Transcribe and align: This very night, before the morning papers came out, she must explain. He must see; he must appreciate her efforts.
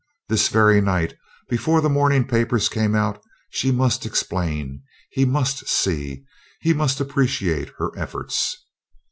This 0.29 0.47
very 0.49 0.81
night, 0.81 1.13
before 1.47 1.79
the 1.79 1.87
morning 1.87 2.25
papers 2.27 2.69
came 2.69 2.95
out, 2.95 3.21
she 3.51 3.71
must 3.71 4.03
explain. 4.03 4.81
He 5.11 5.25
must 5.25 5.67
see; 5.69 6.25
he 6.59 6.73
must 6.73 6.99
appreciate 6.99 7.69
her 7.77 7.91
efforts. 7.95 8.57